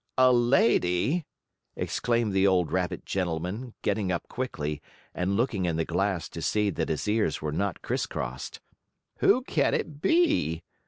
"A 0.17 0.33
lady?" 0.33 1.27
exclaimed 1.75 2.33
the 2.33 2.47
old 2.47 2.71
rabbit 2.71 3.05
gentleman, 3.05 3.75
getting 3.83 4.11
up 4.11 4.27
quickly, 4.27 4.81
and 5.13 5.37
looking 5.37 5.65
in 5.65 5.75
the 5.75 5.85
glass 5.85 6.27
to 6.29 6.41
see 6.41 6.71
that 6.71 6.89
his 6.89 7.07
ears 7.07 7.39
were 7.39 7.51
not 7.51 7.83
criss 7.83 8.07
crossed. 8.07 8.61
"Who 9.19 9.43
can 9.43 9.75
it 9.75 10.01
be?" 10.01 10.63